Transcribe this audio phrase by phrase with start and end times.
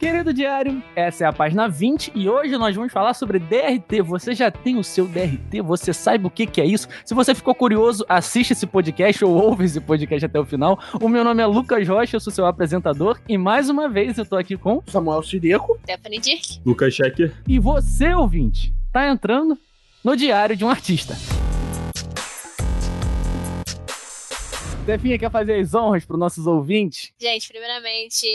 [0.00, 4.00] Querido diário, essa é a página 20 e hoje nós vamos falar sobre DRT.
[4.00, 5.60] Você já tem o seu DRT?
[5.60, 6.88] Você sabe o que, que é isso?
[7.04, 10.80] Se você ficou curioso, assiste esse podcast ou ouve esse podcast até o final.
[10.98, 14.24] O meu nome é Lucas Rocha, eu sou seu apresentador e mais uma vez eu
[14.24, 16.62] tô aqui com Samuel Sirico, Stephanie Dirk.
[16.64, 17.34] Lucas Checker.
[17.46, 19.58] E você, ouvinte, tá entrando
[20.02, 21.14] no diário de um artista.
[24.82, 27.12] Stefinha quer fazer as honras para nossos ouvintes?
[27.20, 28.26] Gente, primeiramente,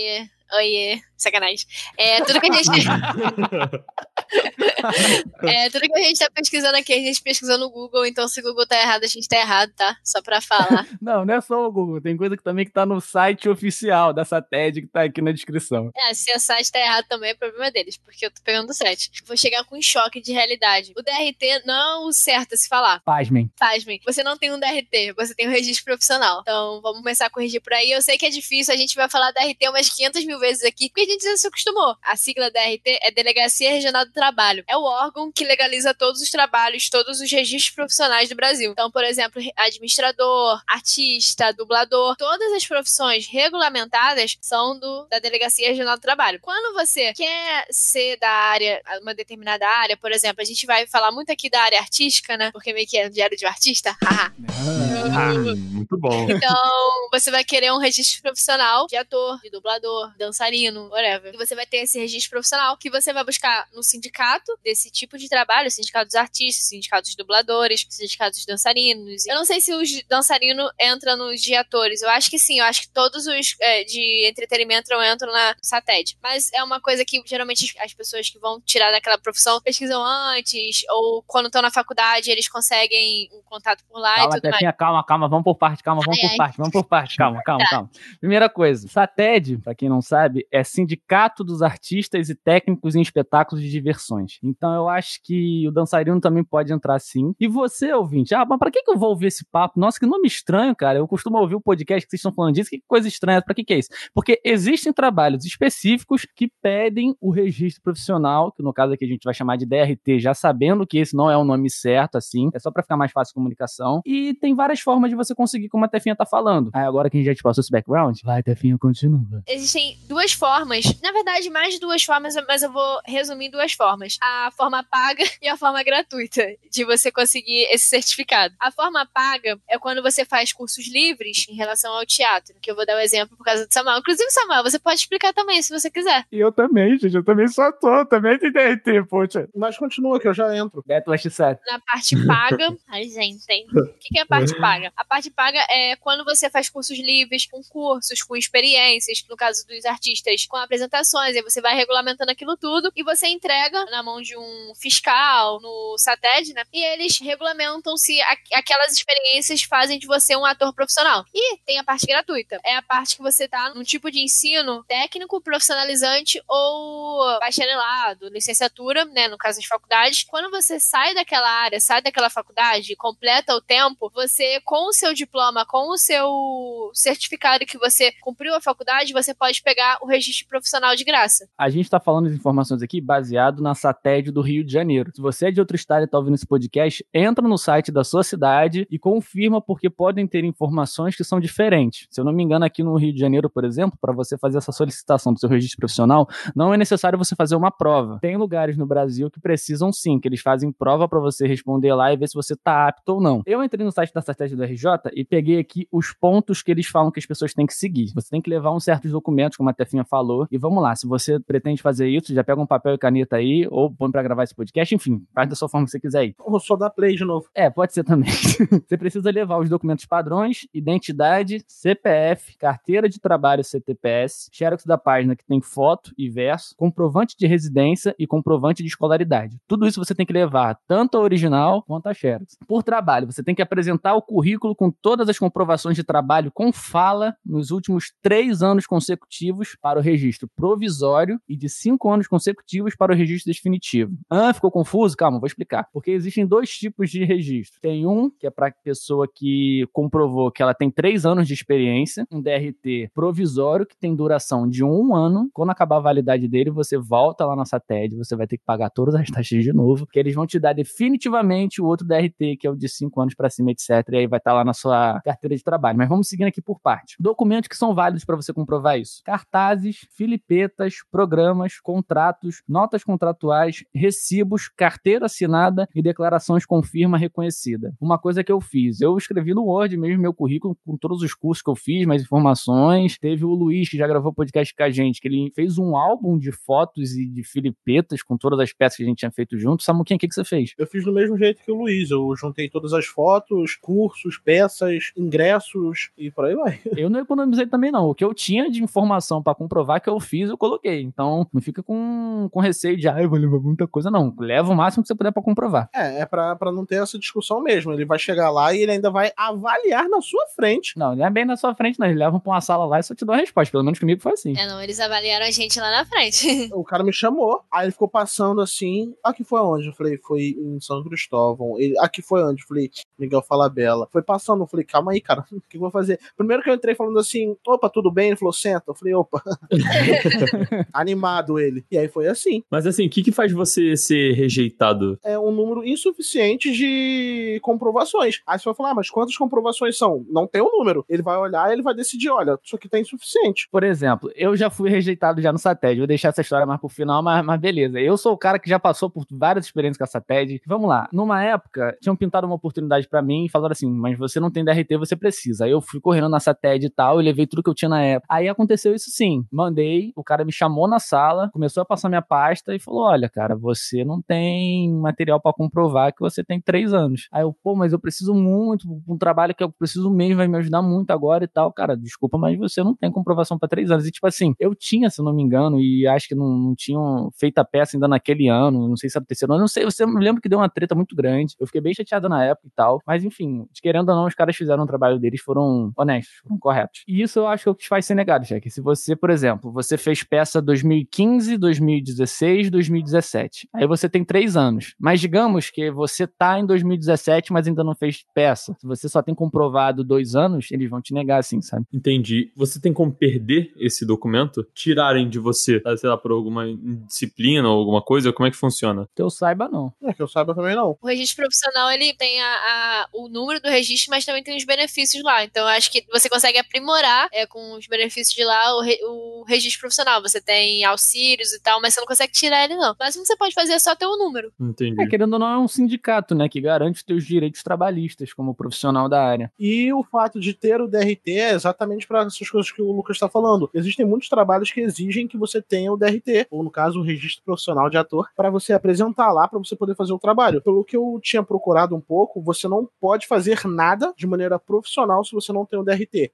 [0.54, 1.66] oiê, sacanagem.
[1.98, 2.88] É, tudo que a gente.
[5.44, 8.40] é, tudo que a gente tá pesquisando aqui, a gente pesquisou no Google, então se
[8.40, 9.98] o Google tá errado, a gente tá errado, tá?
[10.04, 10.88] Só pra falar.
[11.02, 14.14] não, não é só o Google, tem coisa que também que tá no site oficial
[14.14, 15.92] dessa TED que tá aqui na descrição.
[15.96, 18.74] É, se o site tá errado também, é problema deles, porque eu tô pegando o
[18.74, 19.12] site.
[19.26, 20.94] Vou chegar com um choque de realidade.
[20.96, 23.02] O DRT não é o certo a se falar.
[23.02, 23.50] Pasmem.
[23.58, 24.00] Pasmem.
[24.06, 26.42] Você não tem um DRT, você tem um registro profissional.
[26.42, 27.92] Então, vamos começar a corrigir por aí.
[27.92, 30.90] Eu sei que é difícil, a gente vai falar DRT umas 500 mil vezes aqui,
[30.90, 31.96] porque a gente já se acostumou.
[32.02, 34.64] A sigla DRT é Delegacia Regional do Trabalho.
[34.68, 38.72] É o órgão que legaliza todos os trabalhos, todos os registros profissionais do Brasil.
[38.72, 45.98] Então, por exemplo, administrador, artista, dublador, todas as profissões regulamentadas são do, da Delegacia Regional
[45.98, 46.39] do Trabalho.
[46.42, 51.11] Quando você quer ser da área, uma determinada área, por exemplo, a gente vai falar
[51.11, 52.52] muito aqui da área artística, né?
[52.52, 53.95] Porque meio que é diário de um artista.
[55.14, 56.28] ah, muito bom.
[56.30, 61.34] Então, você vai querer um registro profissional de ator, de dublador, dançarino, whatever.
[61.34, 65.17] E você vai ter esse registro profissional que você vai buscar no sindicato desse tipo
[65.17, 69.26] de trabalho, sindicato dos artistas, sindicato dos dubladores, sindicato dos dançarinos.
[69.26, 72.02] Eu não sei se os dançarinos entram nos de atores.
[72.02, 76.17] Eu acho que sim, eu acho que todos os é, de entretenimento entram na SATED.
[76.22, 80.83] Mas é uma coisa que geralmente as pessoas que vão tirar daquela profissão pesquisam antes,
[80.89, 84.76] ou quando estão na faculdade eles conseguem um contato por lá calma, e tudo mais.
[84.78, 86.38] Calma, calma, vamos por parte, calma, vamos ai, por ai.
[86.38, 87.70] parte, vamos por parte, calma, calma, tá.
[87.70, 87.90] calma.
[88.20, 93.64] Primeira coisa, SATED, pra quem não sabe, é Sindicato dos Artistas e Técnicos em Espetáculos
[93.64, 94.40] de Diversões.
[94.44, 97.34] Então eu acho que o dançarino também pode entrar sim.
[97.40, 99.80] E você, ouvinte, ah, mas pra que, que eu vou ouvir esse papo?
[99.80, 101.00] Nossa, que nome estranho, cara.
[101.00, 103.42] Eu costumo ouvir o podcast que vocês estão falando disso, que coisa estranha.
[103.42, 103.89] Pra que, que é isso?
[104.14, 109.23] Porque existem trabalhos específicos que pedem o registro profissional, que no caso aqui a gente
[109.23, 112.60] vai chamar de DRT, já sabendo que esse não é o nome certo, assim, é
[112.60, 114.02] só pra ficar mais fácil a comunicação.
[114.05, 116.70] E tem várias formas de você conseguir, como a Tefinha tá falando.
[116.72, 119.26] Aí agora que a gente já te passou esse background, vai, Tefinha, continua.
[119.48, 124.18] Existem duas formas, na verdade, mais de duas formas, mas eu vou resumir duas formas.
[124.22, 128.54] A forma paga e a forma gratuita de você conseguir esse certificado.
[128.60, 132.75] A forma paga é quando você faz cursos livres em relação ao teatro, que eu
[132.75, 133.98] vou dar um exemplo por causa do Samuel.
[133.98, 136.25] Inclusive, Samuel, você pode explicar também, se você quiser.
[136.31, 139.50] E eu também, gente, eu também sou ator, também tem DRT, poxa.
[139.56, 140.84] Mas continua que eu já entro.
[140.86, 141.60] Beto Westside.
[141.66, 143.66] Na parte paga, ai gente, tem.
[143.66, 144.75] O que é a parte paga?
[144.95, 149.65] A parte paga é quando você faz cursos livres, com cursos, com experiências, no caso
[149.68, 154.21] dos artistas, com apresentações, aí você vai regulamentando aquilo tudo e você entrega na mão
[154.21, 156.63] de um fiscal, no SATED, né?
[156.74, 158.19] E eles regulamentam se
[158.53, 161.25] aquelas experiências fazem de você um ator profissional.
[161.33, 162.59] E tem a parte gratuita.
[162.63, 169.06] É a parte que você tá num tipo de ensino técnico, profissionalizante ou bacharelado, licenciatura,
[169.06, 169.27] né?
[169.27, 170.24] No caso das faculdades.
[170.24, 175.13] Quando você sai daquela área, sai daquela faculdade, completa o tempo, você, com o seu
[175.13, 180.48] diploma, com o seu certificado que você cumpriu a faculdade, você pode pegar o registro
[180.48, 181.48] profissional de graça.
[181.57, 185.12] A gente tá falando as informações aqui baseado na SATED do Rio de Janeiro.
[185.13, 188.04] Se você é de outro estado e está ouvindo esse podcast, entra no site da
[188.04, 192.07] sua cidade e confirma porque podem ter informações que são diferentes.
[192.09, 194.57] Se eu não me engano, aqui no Rio de Janeiro, por exemplo, para você fazer
[194.57, 198.18] essa solicitação do seu registro profissional, não é necessário você fazer uma prova.
[198.19, 202.12] Tem lugares no Brasil que precisam sim, que eles fazem prova para você responder lá
[202.12, 203.44] e ver se você está apto ou não.
[203.45, 206.88] Eu entrei no site da SATED do RJ e peguei aqui os pontos que eles
[206.88, 208.12] falam que as pessoas têm que seguir.
[208.13, 211.07] Você tem que levar uns certos documentos, como a Tefinha falou, e vamos lá, se
[211.07, 214.44] você pretende fazer isso, já pega um papel e caneta aí, ou põe para gravar
[214.44, 216.36] esse podcast, enfim, faz da sua forma que você quiser aí.
[216.39, 217.48] Ou só dá play de novo.
[217.54, 218.30] É, pode ser também.
[218.86, 225.36] você precisa levar os documentos padrões, identidade, CPF, carteira de trabalho CTPS, xerox da página
[225.36, 229.58] que tem foto e verso, comprovante de residência e comprovante de escolaridade.
[229.68, 232.58] Tudo isso você tem que levar, tanto a original quanto a xerox.
[232.68, 236.74] Por trabalho, você tem que apresentar o currículo com todas as comprovações de trabalho com
[236.74, 242.98] fala nos últimos três anos consecutivos para o registro provisório e de cinco anos consecutivos
[242.98, 244.14] para o registro definitivo.
[244.30, 245.16] Ah, ficou confuso?
[245.16, 245.88] Calma, vou explicar.
[245.94, 247.80] Porque existem dois tipos de registro.
[247.80, 252.28] Tem um que é para pessoa que comprovou que ela tem três anos de experiência,
[252.30, 255.50] um DRT provisório que tem duração de um ano.
[255.54, 258.90] Quando acabar a validade dele, você volta lá na SATED, você vai ter que pagar
[258.90, 262.68] todas as taxas de novo, que eles vão te dar definitivamente o outro DRT, que
[262.68, 263.90] é o de cinco anos para cima, etc.
[264.12, 265.98] E aí aí vai estar lá na sua carteira de trabalho.
[265.98, 267.16] Mas vamos seguindo aqui por parte.
[267.19, 274.69] Documentos que são válidos para você comprovar isso: cartazes, filipetas, programas, contratos, notas contratuais, recibos,
[274.69, 277.94] carteira assinada e declarações com firma reconhecida.
[278.00, 281.33] Uma coisa que eu fiz, eu escrevi no Word mesmo meu currículo com todos os
[281.33, 283.18] cursos que eu fiz, mais informações.
[283.18, 286.38] Teve o Luiz que já gravou podcast com a gente, que ele fez um álbum
[286.38, 289.83] de fotos e de filipetas com todas as peças que a gente tinha feito junto.
[289.83, 290.74] Samuquinha, o que, que você fez?
[290.78, 292.10] Eu fiz do mesmo jeito que o Luiz.
[292.12, 296.80] Eu juntei todas as fotos, cursos, peças, ingressos e por aí vai.
[296.96, 298.10] Eu não economizei também, não.
[298.10, 301.02] O que eu tinha de informação para comprovar que eu fiz, eu coloquei.
[301.02, 304.34] Então, não fica com, com receio de, ah, eu vou levar muita coisa, não.
[304.40, 305.90] Leva o máximo que você puder para comprovar.
[305.94, 307.92] É, é pra, pra não ter essa discussão mesmo.
[307.94, 310.98] Ele vai chegar lá e ele ainda vai avaliar na sua frente.
[310.98, 312.08] Não, não é bem na sua frente, não.
[312.08, 313.72] Eles levam pra uma sala lá e só te dão a resposta.
[313.72, 314.54] Pelo menos comigo foi assim.
[314.58, 316.70] É, não, eles avaliaram a gente lá na frente.
[316.76, 319.14] O cara me chamou, aí ele ficou passando assim.
[319.24, 319.88] Aqui foi onde?
[319.88, 321.80] Eu falei, foi em São Cristóvão.
[321.80, 322.62] Ele, aqui foi onde?
[322.62, 324.05] Eu falei, Miguel Falabella.
[324.12, 326.19] Foi passando, eu falei, calma aí, cara, o que eu vou fazer?
[326.38, 328.28] Primeiro que eu entrei falando assim, opa, tudo bem?
[328.28, 328.86] Ele falou, senta.
[328.88, 329.42] Eu falei, opa.
[330.94, 331.86] Animado ele.
[331.92, 332.63] E aí foi assim.
[332.69, 335.19] Mas assim, o que, que faz você ser rejeitado?
[335.24, 338.42] É um número insuficiente de comprovações.
[338.48, 340.25] Aí você vai falar, ah, mas quantas comprovações são?
[340.30, 341.06] Não tem um número.
[341.10, 343.68] Ele vai olhar e ele vai decidir, olha, isso aqui tá insuficiente.
[343.72, 346.00] Por exemplo, eu já fui rejeitado já no SATED.
[346.00, 348.00] Vou deixar essa história mais pro final, mas, mas beleza.
[348.00, 350.62] Eu sou o cara que já passou por várias experiências com a SATED.
[350.66, 351.07] Vamos lá.
[351.12, 354.63] Numa época, tinham pintado uma oportunidade para mim e falaram assim, mas você não tem
[354.63, 355.65] DRT, você precisa.
[355.65, 358.01] Aí eu fui correndo na SATED e tal, e levei tudo que eu tinha na
[358.01, 358.33] época.
[358.33, 359.45] Aí aconteceu isso sim.
[359.51, 363.30] Mandei, o cara me chamou na sala, começou a passar minha pasta e falou: Olha,
[363.30, 367.27] cara, você não tem material para comprovar que você tem três anos.
[367.31, 370.57] Aí eu, pô, mas eu preciso muito, um trabalho que eu preciso mesmo, vai me
[370.57, 371.71] ajudar muito agora e tal.
[371.71, 374.06] Cara, desculpa, mas você não tem comprovação para três anos.
[374.06, 377.30] E tipo assim, eu tinha, se não me engano, e acho que não, não tinham
[377.38, 379.86] feito a peça ainda naquele ano, não sei se era o terceiro ano, não sei,
[379.86, 381.56] você me lembro que deu uma treta muito grande.
[381.59, 383.01] Eu fiquei bem chateado na época e tal.
[383.06, 387.04] Mas enfim, querendo ou não, os caras fizeram o trabalho deles, foram honestos, foram corretos.
[387.08, 388.68] E isso eu acho que é o que faz ser negado, Jack.
[388.72, 393.70] Se você, por exemplo, você fez peça 2015, 2016, 2017.
[393.76, 394.96] Aí você tem três anos.
[395.00, 398.76] Mas digamos que você tá em 2017, mas ainda não fez peça.
[398.80, 401.86] Se você só tem comprovado dois anos, eles vão te negar assim, sabe?
[401.94, 402.52] Entendi.
[402.56, 404.66] Você tem como perder esse documento?
[404.74, 406.66] Tirarem de você, sei lá, por alguma
[407.06, 408.34] disciplina ou alguma coisa?
[408.34, 409.08] Como é que funciona?
[409.16, 409.94] Que eu saiba, não.
[410.02, 410.98] É, que eu saiba também não.
[411.02, 414.63] O registro profissional, ele tem a, a- o número do registro, mas também tem os
[414.66, 415.44] benefícios lá.
[415.44, 419.00] Então, eu acho que você consegue aprimorar é, com os benefícios de lá o, re-
[419.04, 420.22] o registro profissional.
[420.22, 422.94] Você tem auxílios e tal, mas você não consegue tirar ele, não.
[422.94, 424.51] O máximo que você pode fazer é só ter o número.
[424.60, 425.01] Entendi.
[425.01, 426.48] É, querendo ou não, é um sindicato, né?
[426.50, 429.51] Que garante os teus direitos trabalhistas como profissional da área.
[429.60, 433.16] E o fato de ter o DRT é exatamente para essas coisas que o Lucas
[433.18, 433.69] está falando.
[433.74, 437.44] Existem muitos trabalhos que exigem que você tenha o DRT, ou no caso, o registro
[437.44, 440.62] profissional de ator, para você apresentar lá, para você poder fazer o trabalho.
[440.62, 445.24] Pelo que eu tinha procurado um pouco, você não pode fazer nada de maneira profissional
[445.24, 446.31] se você não tem o DRT.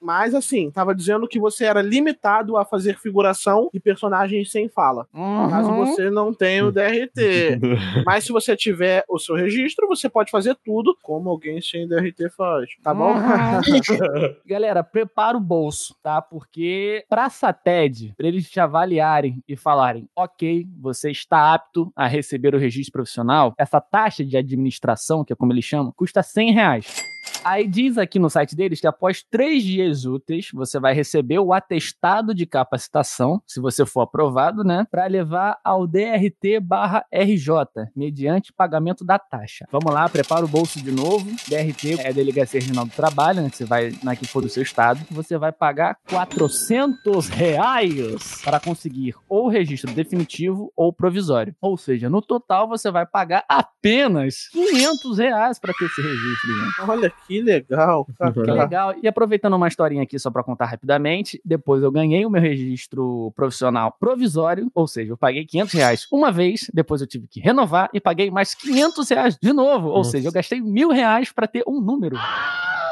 [0.00, 5.06] Mas assim, tava dizendo que você era limitado a fazer figuração e personagens sem fala.
[5.50, 7.60] Caso você não tenha o DRT.
[8.04, 12.30] Mas se você tiver o seu registro, você pode fazer tudo como alguém sem DRT
[12.36, 12.70] faz.
[12.82, 13.14] Tá bom?
[14.46, 16.20] Galera, prepara o bolso, tá?
[16.20, 22.54] Porque pra SATED, pra eles te avaliarem e falarem, ok, você está apto a receber
[22.54, 27.11] o registro profissional, essa taxa de administração, que como eles chamam, custa 100 reais.
[27.44, 31.52] Aí diz aqui no site deles que após três dias úteis, você vai receber o
[31.52, 34.86] atestado de capacitação, se você for aprovado, né?
[34.90, 39.66] Para levar ao DRT barra RJ, mediante pagamento da taxa.
[39.70, 41.30] Vamos lá, prepara o bolso de novo.
[41.48, 43.50] DRT é a Delegacia Regional do Trabalho, né?
[43.52, 45.00] Você vai na que for do seu estado.
[45.10, 51.54] Você vai pagar 400 reais para conseguir ou registro definitivo ou provisório.
[51.60, 56.90] Ou seja, no total você vai pagar apenas 500 reais para ter esse registro, gente.
[56.90, 58.06] Olha que legal.
[58.32, 58.94] Que legal.
[59.02, 63.32] E aproveitando uma historinha aqui só pra contar rapidamente, depois eu ganhei o meu registro
[63.36, 67.90] profissional provisório, ou seja, eu paguei 500 reais uma vez, depois eu tive que renovar
[67.92, 70.12] e paguei mais 500 reais de novo, ou Nossa.
[70.12, 72.16] seja, eu gastei mil reais pra ter um número.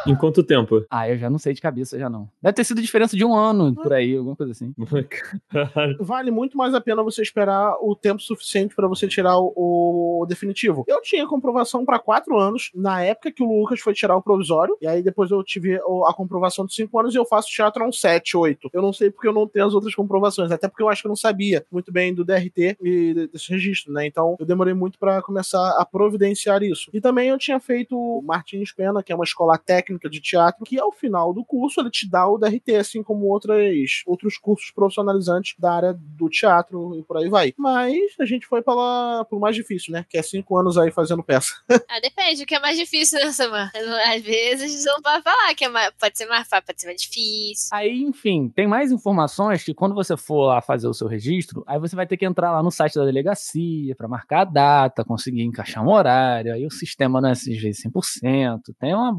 [0.07, 0.85] Em quanto tempo?
[0.91, 2.29] Ah, eu já não sei de cabeça, já não.
[2.43, 4.73] Deve ter sido diferença de um ano por aí, alguma coisa assim.
[6.01, 9.53] Vale muito mais a pena você esperar o tempo suficiente para você tirar o,
[10.23, 10.85] o definitivo.
[10.89, 14.77] Eu tinha comprovação para quatro anos na época que o Lucas foi tirar o provisório,
[14.81, 15.77] e aí depois eu tive
[16.07, 18.69] a comprovação de cinco anos e eu faço teatro há uns sete, oito.
[18.73, 21.07] Eu não sei porque eu não tenho as outras comprovações, até porque eu acho que
[21.09, 24.07] eu não sabia muito bem do DRT e de- desse registro, né?
[24.07, 26.91] Então eu demorei muito para começar a providenciar isso.
[26.93, 30.21] E também eu tinha feito o Martins Pena, que é uma escola técnica técnica de
[30.21, 34.39] teatro, que ao final do curso ele te dá o DRT, assim como outras, outros
[34.39, 37.53] cursos profissionalizantes da área do teatro e por aí vai.
[37.57, 40.05] Mas a gente foi pela, pro mais difícil, né?
[40.09, 41.55] Que é cinco anos aí fazendo peça.
[41.89, 43.73] ah, depende, o que é mais difícil, né, Samar?
[44.15, 47.01] Às vezes não pode falar que é mais, pode ser mais fácil, pode ser mais
[47.01, 47.69] difícil.
[47.73, 51.79] Aí, enfim, tem mais informações que quando você for lá fazer o seu registro, aí
[51.79, 55.43] você vai ter que entrar lá no site da delegacia para marcar a data, conseguir
[55.43, 59.13] encaixar um horário, aí o sistema não é às vezes 100%, tem uma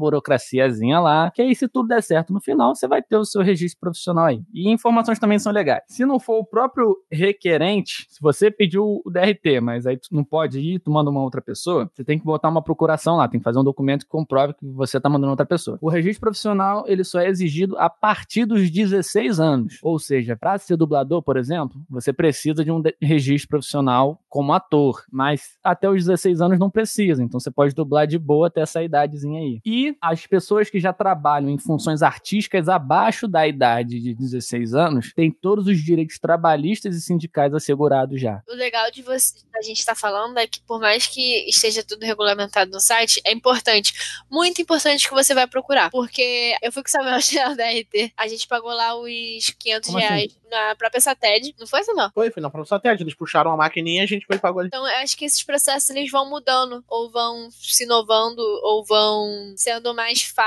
[0.62, 3.42] burocraciazinha lá, que aí se tudo der certo no final, você vai ter o seu
[3.42, 4.42] registro profissional aí.
[4.52, 5.82] E informações também são legais.
[5.88, 10.24] Se não for o próprio requerente, se você pediu o DRT, mas aí tu não
[10.24, 13.40] pode ir, tu manda uma outra pessoa, você tem que botar uma procuração lá, tem
[13.40, 15.78] que fazer um documento que comprove que você tá mandando outra pessoa.
[15.80, 19.78] O registro profissional, ele só é exigido a partir dos 16 anos.
[19.82, 25.04] Ou seja, para ser dublador, por exemplo, você precisa de um registro profissional como ator,
[25.10, 28.82] mas até os 16 anos não precisa, então você pode dublar de boa até essa
[28.82, 29.60] idadezinha aí.
[29.64, 35.12] E as pessoas que já trabalham em funções artísticas abaixo da idade de 16 anos
[35.14, 38.42] têm todos os direitos trabalhistas e sindicais assegurados já.
[38.48, 41.82] O legal de você, a gente estar tá falando é que por mais que esteja
[41.82, 43.92] tudo regulamentado no site, é importante,
[44.30, 47.18] muito importante que você vai procurar, porque eu fui com o Samuel
[47.56, 50.48] da RT, a gente pagou lá os 500 Como reais assim?
[50.50, 52.10] na própria Sated, não foi, Samuel?
[52.14, 54.60] Foi, foi na própria Sated, eles puxaram a maquininha e a gente foi e pagou
[54.60, 54.68] ali.
[54.68, 59.54] Então, eu acho que esses processos eles vão mudando, ou vão se inovando, ou vão
[59.56, 60.41] sendo mais fáceis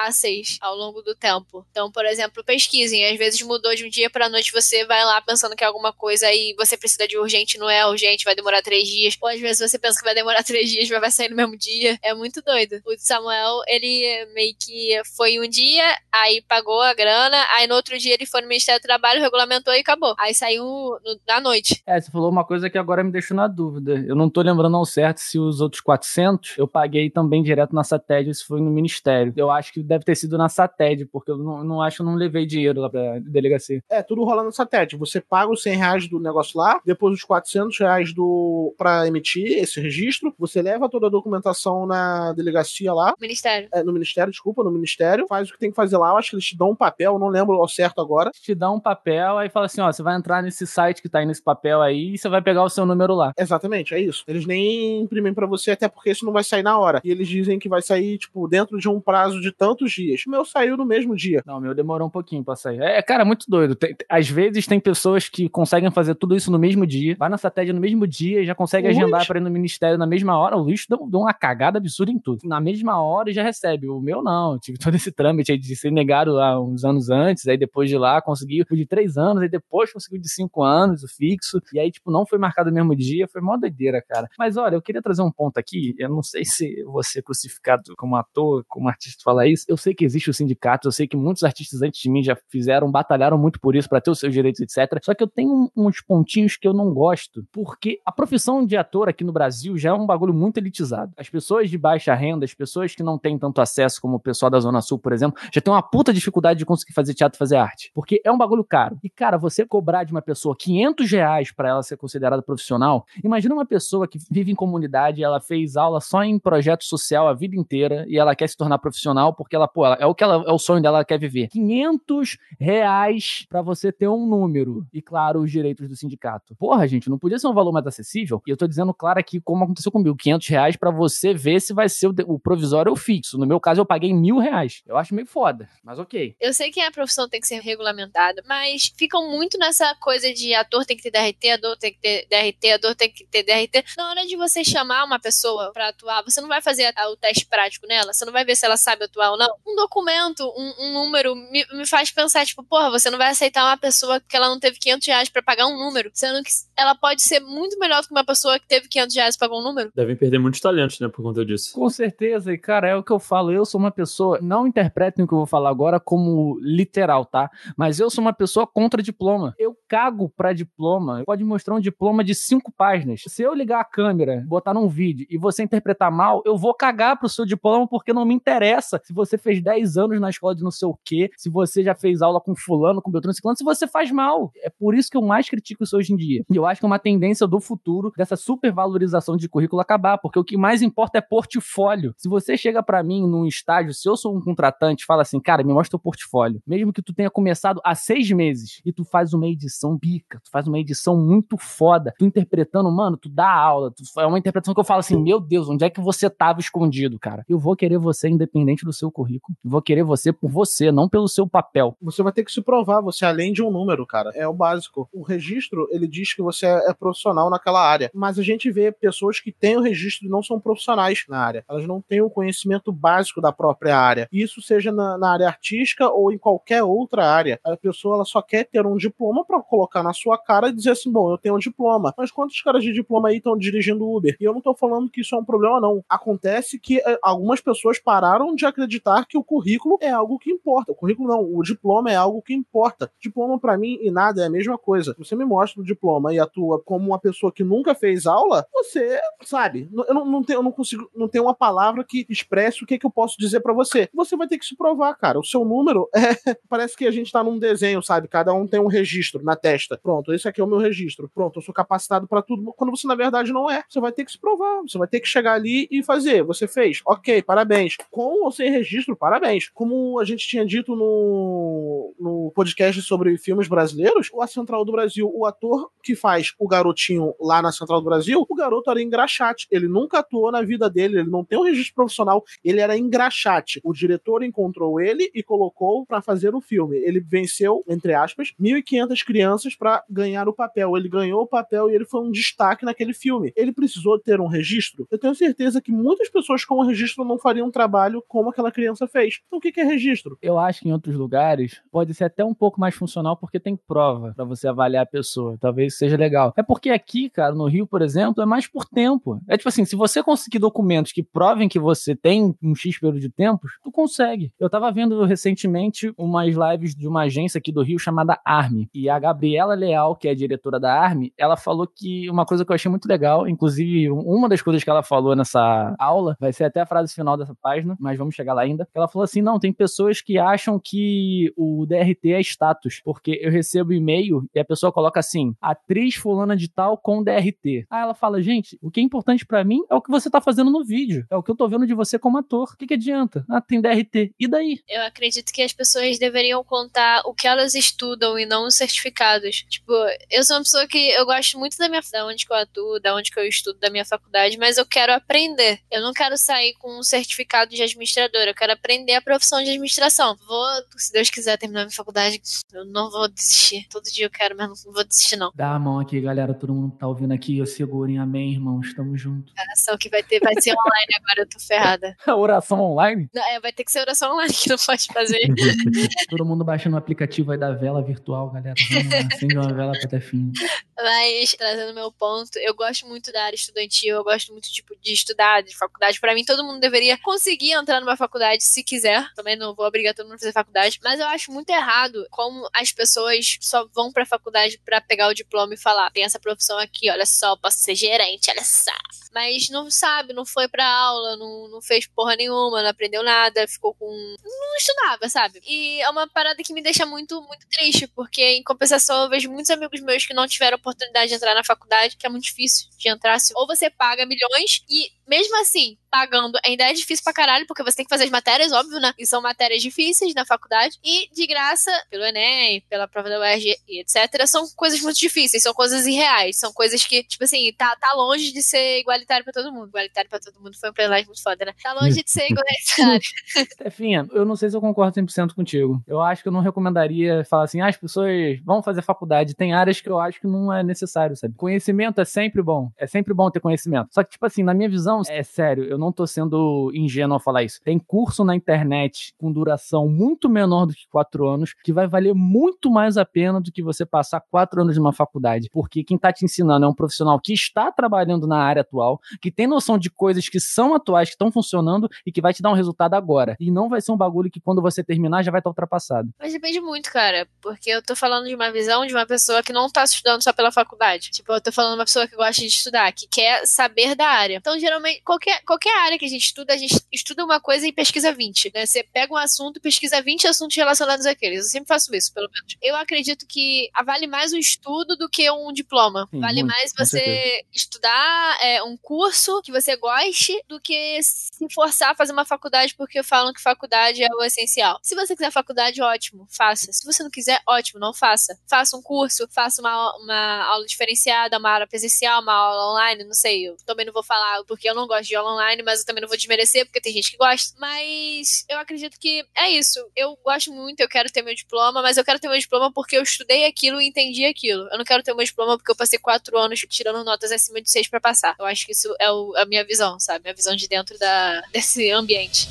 [0.62, 1.66] ao longo do tempo.
[1.72, 5.22] Então, por exemplo, pesquisem, às vezes mudou de um dia pra noite, você vai lá
[5.22, 8.62] pensando que é alguma coisa e você precisa de urgente, não é urgente, vai demorar
[8.62, 11.30] três dias, ou às vezes você pensa que vai demorar três dias, mas vai sair
[11.30, 11.98] no mesmo dia.
[12.02, 12.82] É muito doido.
[12.86, 17.98] O Samuel, ele meio que foi um dia, aí pagou a grana, aí no outro
[17.98, 20.16] dia ele foi no Ministério do Trabalho, regulamentou e acabou.
[20.18, 21.82] Aí saiu no, na noite.
[21.86, 24.04] É, você falou uma coisa que agora me deixou na dúvida.
[24.08, 27.84] Eu não tô lembrando ao certo se os outros 400 eu paguei também direto na
[28.28, 29.34] ou se foi no Ministério.
[29.36, 32.06] Eu acho que deve ter sido na SATED, porque eu não, não acho que eu
[32.06, 33.82] não levei dinheiro lá pra delegacia.
[33.89, 34.96] É, tudo rola na SATED.
[34.98, 39.58] Você paga os 100 reais do negócio lá, depois os 400 reais do, pra emitir
[39.60, 43.13] esse registro, você leva toda a documentação na delegacia lá.
[43.20, 43.70] Ministério.
[43.72, 46.10] É, no Ministério, desculpa, no Ministério, faz o que tem que fazer lá.
[46.10, 48.32] Eu acho que eles te dão um papel, não lembro ao certo agora.
[48.32, 51.20] Te dão um papel, aí fala assim: ó, você vai entrar nesse site que tá
[51.20, 53.34] aí nesse papel aí e você vai pegar o seu número lá.
[53.38, 54.24] Exatamente, é isso.
[54.27, 57.01] Eles nem imprimem para você, até porque isso não vai sair na hora.
[57.04, 60.24] E eles dizem que vai sair, tipo, dentro de um prazo de tantos dias.
[60.25, 61.44] O meu saiu no mesmo dia.
[61.46, 62.82] Não, o meu demorou um pouquinho pra sair.
[62.82, 63.75] É, cara, muito doido.
[63.75, 67.38] Tem, às vezes tem pessoas que conseguem fazer tudo isso no mesmo dia, vai na
[67.38, 68.98] SATED no mesmo dia e já consegue Luiz.
[68.98, 70.55] agendar para ir no ministério na mesma hora.
[70.55, 72.48] O Luiz deu, deu uma cagada absurda em tudo.
[72.48, 73.88] Na mesma hora já recebe.
[73.88, 74.58] O meu não.
[74.60, 77.98] Tive todo esse trâmite aí de ser negado lá uns anos antes, aí depois de
[77.98, 81.91] lá conseguiu de três anos, aí depois conseguiu de cinco anos, o fixo, e aí,
[81.91, 84.29] tipo, não foi marcado no mesmo dia, foi mó doideira, cara.
[84.38, 88.15] Mas olha, eu queria trazer um ponto aqui, eu não sei se você crucificado como
[88.15, 91.43] ator, como artista fala isso, eu sei que existe o sindicato, eu sei que muitos
[91.43, 94.62] artistas antes de mim já fizeram, batalharam muito por isso, para ter os seus direitos,
[94.62, 95.00] etc.
[95.03, 99.10] Só que eu tenho uns pontinhos que eu não gosto, porque a profissão de ator
[99.10, 101.13] aqui no Brasil já é um bagulho muito elitizado.
[101.17, 104.50] As pessoas de baixa renda, as pessoas que não têm tanto acesso como o pessoal
[104.50, 107.57] da Zona Sul, por exemplo, já tem uma puta dificuldade de conseguir fazer teatro fazer
[107.57, 107.91] arte.
[107.93, 108.98] Porque é um bagulho caro.
[109.03, 113.53] E, cara, você cobrar de uma pessoa 500 reais pra ela ser considerada profissional, imagina
[113.53, 117.55] uma pessoa que vive em comunidade, ela fez aula só em projeto social a vida
[117.55, 120.44] inteira e ela quer se tornar profissional porque ela, pô, ela, é o que ela,
[120.48, 121.48] é o sonho dela, ela quer viver.
[121.50, 124.86] 500 reais pra você ter um número.
[124.94, 126.56] E, claro, os direitos do sindicato.
[126.56, 128.42] Porra, gente, não podia ser um valor mais acessível?
[128.46, 130.16] E eu tô dizendo, claro, aqui como aconteceu comigo.
[130.16, 133.38] 500 reais pra você ver se vai ser o, o provisório ou fixo.
[133.38, 134.82] No meu caso, eu paguei mil reais.
[134.86, 136.36] Eu acho meio foda, mas ok.
[136.40, 140.54] Eu sei que a profissão tem que ser regulamentada, mas ficam muito nessa coisa de
[140.54, 143.84] ator tem que ter DRT, ator tem que ter DRT, ator tem que ter DRT.
[143.98, 147.46] Na hora de você chamar uma pessoa pra atuar, você não vai fazer o teste
[147.46, 149.56] prático nela, você não vai ver se ela sabe atuar não.
[149.68, 153.63] Um documento, um, um número, me, me, faz pensar, tipo, porra, você não vai aceitar
[153.63, 156.96] uma pessoa que ela não teve 500 reais pra pagar um número, sendo que ela
[156.96, 159.63] pode ser muito melhor do que uma pessoa que teve 500 reais pra pagar um
[159.63, 159.92] número.
[159.96, 161.74] Devem perder muitos talentos, né, por conta disso.
[161.74, 165.25] Com certeza, e cara, é o que eu falo, eu sou uma pessoa, não interpretem
[165.25, 167.50] o que eu vou falar agora como literal, tá?
[167.77, 169.54] Mas eu sou uma pessoa contra diploma.
[169.58, 171.24] Eu cago pra diploma.
[171.25, 173.22] Pode mostrar um diploma de cinco páginas.
[173.27, 177.18] Se eu ligar a câmera, botar num vídeo e você interpretar mal, eu vou cagar
[177.18, 180.63] pro seu diploma porque não me interessa se você fez 10 anos na escola de
[180.63, 183.63] não sei o quê, se você já fez aula com fulano, com Beltrano, ciclano, se
[183.63, 184.51] você faz mal.
[184.58, 186.44] É por isso que eu mais critico isso hoje em dia.
[186.50, 190.39] E eu acho que é uma tendência do futuro dessa supervalorização de currículo acabar, porque
[190.39, 192.13] o que mais importa é portfólio.
[192.17, 195.63] Se você chega para mim num estágio, se eu sou um contratante, fala assim, cara,
[195.63, 196.62] me mostra o portfólio.
[196.65, 200.50] Mesmo que tu tenha começado há seis meses e tu faz uma edição bica, tu
[200.51, 204.74] faz uma edição muito foda, tu interpretando, mano, tu dá aula, tu, é uma interpretação
[204.74, 207.44] que eu falo assim, meu Deus, onde é que você tava escondido, cara?
[207.48, 209.57] Eu vou querer você independente do seu currículo.
[209.63, 211.95] Vou querer você por você, não pelo seu papel.
[212.01, 214.31] Você vai ter que se provar, você é além de um número, cara.
[214.36, 215.07] É o básico.
[215.13, 218.12] O registro, ele diz que você é profissional naquela área.
[218.13, 221.63] Mas a gente vê pessoas que têm o registro e não são profissionais na área.
[221.69, 224.27] Elas não têm o conhecimento básico da própria área.
[224.31, 227.60] Isso seja na, na área artística ou em qualquer outra área.
[227.63, 230.91] A pessoa ela só quer ter um diploma para colocar na sua cara e dizer
[230.91, 232.13] assim: bom, eu tenho um diploma.
[232.17, 234.36] Mas quantos caras de diploma aí estão dirigindo Uber?
[234.39, 236.03] E eu não tô falando que isso é um problema, não.
[236.10, 240.92] Acontece que é, algumas pessoas pararam de acreditar que o currículo é algo que importa.
[240.92, 243.12] O currículo não, o diploma é algo que importa.
[243.20, 245.16] Diploma para mim e nada é a mesma coisa.
[245.18, 249.20] Você me mostra o diploma e atua como uma pessoa que nunca fez aula, você
[249.44, 249.90] sabe.
[250.08, 252.98] Eu não, não, tenho, eu não consigo, não tenho uma palavra que expresse o que,
[252.98, 254.10] que eu posso dizer para você.
[254.14, 255.40] Você vai ter que se provar, cara.
[255.40, 256.56] O seu número é.
[256.68, 258.28] Parece que a gente tá num desenho, sabe?
[258.28, 260.00] Cada um tem um registro na testa.
[260.02, 261.30] Pronto, esse aqui é o meu registro.
[261.34, 262.74] Pronto, eu sou capacitado para tudo.
[262.74, 263.84] Quando você, na verdade, não é.
[263.88, 264.82] Você vai ter que se provar.
[264.82, 266.44] Você vai ter que chegar ali e fazer.
[266.44, 267.02] Você fez.
[267.06, 267.98] Ok, parabéns.
[268.10, 269.70] Com ou sem registro, parabéns.
[269.74, 275.32] Como a gente tinha dito no, no podcast sobre filmes brasileiros, a Central do Brasil,
[275.34, 279.68] o ator que faz o garotinho lá na Central do Brasil, o garoto era engraxate.
[279.72, 283.82] Ele nunca atuou na vida dele, ele não tem um registro profissional, ele era engraxate.
[283.84, 286.98] O diretor encontrou ele e colocou para fazer o filme.
[286.98, 290.96] Ele venceu, entre aspas, 1.500 crianças para ganhar o papel.
[290.96, 293.52] Ele ganhou o papel e ele foi um destaque naquele filme.
[293.56, 295.08] Ele precisou ter um registro?
[295.10, 298.72] Eu tenho certeza que muitas pessoas com o registro não fariam um trabalho como aquela
[298.72, 299.39] criança fez.
[299.48, 300.38] Então o que é registro?
[300.42, 303.75] Eu acho que em outros lugares pode ser até um pouco mais funcional porque tem
[303.75, 305.58] prova para você avaliar a pessoa.
[305.60, 306.54] Talvez seja legal.
[306.58, 309.39] É porque aqui, cara, no Rio, por exemplo, é mais por tempo.
[309.48, 313.20] É tipo assim, se você conseguir documentos que provem que você tem um X período
[313.20, 314.51] de tempos, tu consegue.
[314.60, 318.89] Eu tava vendo recentemente umas lives de uma agência aqui do Rio chamada Arme.
[318.94, 322.72] E a Gabriela Leal, que é diretora da Arme, ela falou que uma coisa que
[322.72, 326.65] eu achei muito legal, inclusive uma das coisas que ela falou nessa aula, vai ser
[326.65, 328.75] até a frase final dessa página, mas vamos chegar lá ainda.
[328.94, 333.51] Ela falou assim: não, tem pessoas que acham que o DRT é status, porque eu
[333.51, 337.86] recebo e-mail e a pessoa coloca assim: atriz fulana de tal com DRT.
[337.89, 340.41] Aí ela fala: gente, o que é importante para mim é o que você tá
[340.41, 342.72] fazendo no vídeo, é o que eu tô vendo de você como ator.
[342.74, 343.46] O que, que adianta?
[343.50, 344.34] Ah, tem DRT.
[344.39, 344.79] E daí?
[344.88, 349.65] Eu acredito que as pessoas deveriam contar o que elas estudam e não os certificados.
[349.70, 349.91] Tipo,
[350.32, 353.00] eu sou uma pessoa que eu gosto muito da minha da onde que eu atuo,
[353.00, 355.80] da onde que eu estudo, da minha faculdade, mas eu quero aprender.
[355.91, 359.69] Eu não quero sair com um certificado de administradora, eu quero aprender a profissão de
[359.69, 360.36] administração.
[360.47, 362.41] Vou, se Deus quiser terminar minha faculdade,
[362.73, 363.88] eu não vou desistir.
[363.89, 365.51] Todo dia eu quero, mas não vou desistir não.
[365.56, 369.17] Dá a mão aqui, galera, todo mundo tá ouvindo aqui, eu segurem, amém, irmãos, tamo
[369.17, 369.51] junto.
[369.58, 372.15] Oração que vai ter, vai ser online agora, eu tô ferrada.
[372.25, 373.30] A oração online?
[373.34, 375.39] Não, é, vai ter que ser oração online que não pode fazer.
[376.30, 378.75] todo mundo baixando o aplicativo aí da vela virtual, galera.
[378.89, 380.51] Vamos lá, acende uma vela pra ter fim.
[380.97, 385.13] Mas, trazendo meu ponto, eu gosto muito da área estudantil, eu gosto muito tipo, de
[385.13, 386.19] estudar, de faculdade.
[386.19, 389.31] Para mim, todo mundo deveria conseguir entrar numa faculdade se quiser.
[389.34, 390.99] Também não vou obrigar todo mundo a fazer faculdade.
[391.03, 395.34] Mas eu acho muito errado como as pessoas só vão pra faculdade para pegar o
[395.34, 398.91] diploma e falar: tem essa profissão aqui, olha só, posso ser gerente, olha só.
[399.34, 403.67] Mas não sabe, não foi pra aula, não, não fez porra nenhuma, não aprendeu nada,
[403.67, 404.05] ficou com.
[404.43, 405.62] Não estudava, sabe?
[405.65, 409.51] E é uma parada que me deixa muito, muito triste, porque em compensação eu vejo
[409.51, 412.88] muitos amigos meus que não tiveram oportunidade de entrar na faculdade, que é muito difícil
[412.97, 413.38] de entrar.
[413.55, 417.98] Ou você paga milhões e, mesmo assim, pagando ainda é difícil pra caralho, porque você
[417.98, 419.14] tem que fazer as matérias, óbvio, né?
[419.18, 420.98] E são matérias difíceis na faculdade.
[421.04, 425.62] E de graça, pelo Enem, pela prova da UERJ e etc., são coisas muito difíceis,
[425.62, 429.52] são coisas irreais, são coisas que, tipo assim, tá, tá longe de ser igualitário pra
[429.52, 429.90] todo mundo.
[429.90, 431.74] Igualitário pra todo mundo foi um plenário muito foda, né?
[431.84, 433.22] Tá longe de ser igualitário.
[433.74, 436.02] Stefinha, eu não sei se eu concordo 100% contigo.
[436.08, 439.54] Eu acho que eu não recomendaria falar assim, ah, as pessoas vão fazer faculdade.
[439.54, 441.56] Tem áreas que eu acho que não é necessário, sabe?
[441.56, 442.90] Conhecimento é sempre bom.
[442.98, 444.08] É sempre bom ter conhecimento.
[444.12, 447.39] Só que, tipo assim, na minha visão, é sério, eu não tô sendo ingênuo ao
[447.39, 447.80] falar isso.
[447.84, 452.34] Tem curso na internet com duração muito menor do que quatro anos que vai valer
[452.34, 455.69] muito mais a pena do que você passar quatro anos numa faculdade.
[455.71, 459.51] Porque quem tá te ensinando é um profissional que está trabalhando na área atual, que
[459.51, 462.71] tem noção de coisas que são atuais, que estão funcionando e que vai te dar
[462.71, 463.56] um resultado agora.
[463.60, 466.30] E não vai ser um bagulho que quando você terminar já vai estar ultrapassado.
[466.39, 467.47] Mas depende muito, cara.
[467.62, 470.54] Porque eu tô falando de uma visão de uma pessoa que não tá estudando só
[470.54, 471.32] pela faculdade.
[471.32, 474.28] Tipo, eu tô falando de uma pessoa que gosta de estudar, que quer saber da
[474.28, 474.56] área.
[474.56, 477.91] Então, geralmente, qualquer, qualquer área que a gente estuda, a gente estuda uma coisa e
[477.91, 478.72] pesquisa 20.
[478.74, 478.86] Né?
[478.86, 481.65] Você pega um assunto e pesquisa 20 assuntos relacionados àqueles.
[481.65, 482.76] Eu sempre faço isso, pelo menos.
[482.82, 486.28] Eu acredito que vale mais um estudo do que um diploma.
[486.32, 491.68] Sim, vale muito, mais você estudar é, um curso que você goste do que se
[491.74, 495.00] forçar a fazer uma faculdade porque falam que faculdade é o essencial.
[495.02, 496.91] Se você quiser faculdade, ótimo, faça.
[496.91, 498.58] Se você não quiser, ótimo, não faça.
[498.68, 503.34] Faça um curso, faça uma, uma aula diferenciada, uma aula presencial, uma aula online, não
[503.34, 503.68] sei.
[503.68, 506.05] Eu também não vou falar porque eu Eu não gosto de aula online, mas eu
[506.05, 507.75] também não vou desmerecer, porque tem gente que gosta.
[507.77, 509.99] Mas eu acredito que é isso.
[510.15, 513.17] Eu gosto muito, eu quero ter meu diploma, mas eu quero ter meu diploma porque
[513.17, 514.88] eu estudei aquilo e entendi aquilo.
[514.89, 517.91] Eu não quero ter meu diploma porque eu passei quatro anos tirando notas acima de
[517.91, 518.55] seis para passar.
[518.58, 520.43] Eu acho que isso é o, a minha visão, sabe?
[520.43, 522.69] Minha visão de dentro da, desse ambiente.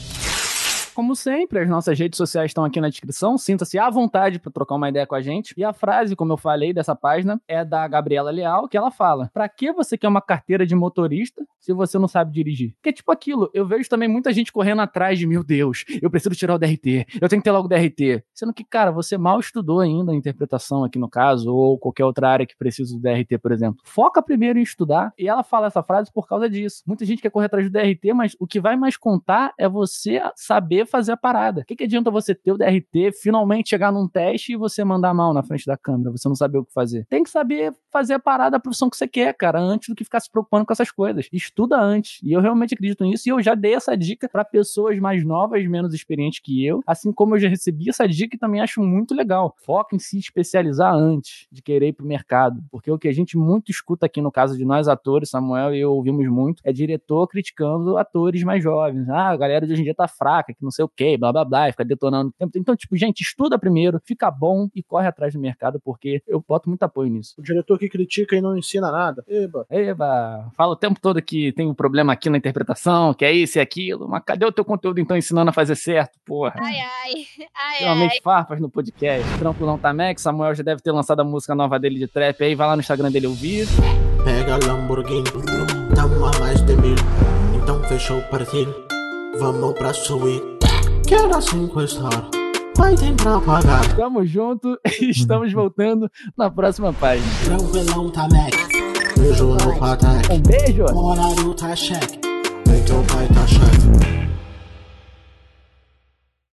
[0.94, 3.37] Como sempre, as nossas redes sociais estão aqui na descrição.
[3.37, 5.52] Sinta-se à vontade para trocar uma ideia com a gente.
[5.57, 9.28] E a frase, como eu falei, dessa página é da Gabriela Leal, que ela fala:
[9.35, 12.74] Para que você quer uma carteira de motorista se você não sabe dirigir?
[12.80, 13.50] Que é tipo aquilo.
[13.52, 17.07] Eu vejo também muita gente correndo atrás de, meu Deus, eu preciso tirar o DRT,
[17.20, 18.22] eu tenho que ter logo o DRT.
[18.33, 22.28] Sendo que, cara, você mal estudou ainda a interpretação aqui no caso, ou qualquer outra
[22.28, 23.80] área que precisa do DRT, por exemplo.
[23.85, 25.12] Foca primeiro em estudar.
[25.18, 26.83] E ela fala essa frase por causa disso.
[26.87, 30.22] Muita gente quer correr atrás do DRT, mas o que vai mais contar é você
[30.37, 31.62] saber fazer a parada.
[31.62, 35.14] O que, que adianta você ter o DRT, finalmente chegar num teste e você mandar
[35.14, 37.07] mal na frente da câmera, você não saber o que fazer?
[37.09, 40.05] Tem que saber fazer a parada, a profissão que você quer, cara, antes do que
[40.05, 41.29] ficar se preocupando com essas coisas.
[41.33, 42.20] Estuda antes.
[42.23, 45.64] E eu realmente acredito nisso e eu já dei essa dica para pessoas mais novas,
[45.66, 49.14] menos experientes que eu, assim como eu já recebi essa dica e também acho muito
[49.14, 49.55] legal.
[49.64, 53.37] Foca em se especializar antes de querer ir pro mercado, porque o que a gente
[53.37, 57.27] muito escuta aqui no caso de nós atores, Samuel e eu ouvimos muito, é diretor
[57.29, 59.09] criticando atores mais jovens.
[59.09, 61.32] Ah, a galera de hoje em dia tá fraca, que não sei o quê, blá
[61.32, 62.58] blá blá, e fica detonando o tempo.
[62.58, 66.68] Então, tipo, gente, estuda primeiro, fica bom e corre atrás do mercado, porque eu boto
[66.68, 67.34] muito apoio nisso.
[67.38, 69.24] O diretor que critica e não ensina nada.
[69.28, 69.66] Eba.
[69.70, 73.58] Eba, fala o tempo todo que tem um problema aqui na interpretação, que é isso
[73.58, 76.54] e aquilo, mas cadê o teu conteúdo então ensinando a fazer certo, porra?
[76.58, 78.20] Ai, ai, ai, Realmente ai.
[78.22, 79.38] farpas no podcast.
[79.38, 82.42] Trampo não tá Max, Samuel já deve ter lançado a música nova dele de trap
[82.42, 83.66] aí, vai lá no Instagram dele ouvir.
[84.24, 85.24] Pega Lamborghini,
[85.94, 86.96] tamo a mais de mil.
[87.62, 88.74] Então fechou o partido,
[89.38, 90.54] vamos pra suíte.
[91.07, 92.31] Quero cinco estar,
[92.77, 93.95] vai ter pra pagar.
[93.95, 97.27] Tamo junto e estamos voltando na próxima página.
[97.45, 98.55] Tranquilão tá Mac,
[99.17, 100.33] beijo no patek.
[100.33, 100.85] Um beijo!
[100.85, 102.19] O horário tá cheque,
[102.67, 104.43] vem que o pai tá cheque.